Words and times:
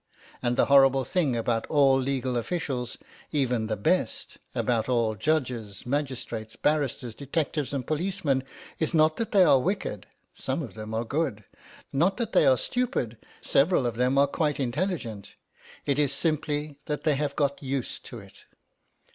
And 0.41 0.57
the 0.57 0.65
horrible 0.65 1.05
thing 1.05 1.35
about 1.37 1.67
all 1.67 1.95
legal 1.95 2.35
officials, 2.35 2.97
even 3.31 3.67
the 3.67 3.77
best, 3.77 4.39
about 4.55 4.89
all 4.89 5.13
judges, 5.13 5.85
magistrates, 5.85 6.55
barristers, 6.55 7.13
detectives, 7.13 7.71
and 7.71 7.85
policemen, 7.85 8.43
is 8.79 8.95
not 8.95 9.17
that 9.17 9.31
they 9.31 9.43
are 9.43 9.59
wicked 9.59 10.07
(some 10.33 10.63
of 10.63 10.73
them 10.73 10.95
are 10.95 11.05
good), 11.05 11.43
not 11.93 12.17
that 12.17 12.33
they 12.33 12.47
are 12.47 12.57
stupid 12.57 13.15
(several 13.43 13.85
of 13.85 13.95
them 13.95 14.17
are 14.17 14.25
quite 14.25 14.59
intelligent), 14.59 15.35
it 15.85 15.99
is 15.99 16.11
simply 16.11 16.79
that 16.87 17.03
they 17.03 17.13
have 17.13 17.35
got 17.35 17.61
used 17.61 18.03
to 18.05 18.17
it. 18.17 18.45